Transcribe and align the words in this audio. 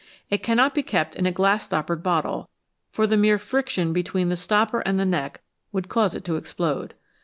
It 0.31 0.41
cannot 0.41 0.73
be 0.73 0.81
kept 0.81 1.13
in 1.15 1.27
a 1.27 1.31
glass 1.31 1.65
stoppered 1.65 2.01
bottle, 2.01 2.49
for 2.89 3.05
the 3.05 3.15
mere 3.17 3.37
friction 3.37 3.93
between 3.93 4.29
the 4.29 4.35
stopper 4.35 4.79
and 4.79 4.99
the 4.99 5.05
neck 5.05 5.41
would 5.71 5.89
cause 5.89 6.15
it 6.15 6.25
to 6.25 6.37
explode. 6.37 6.95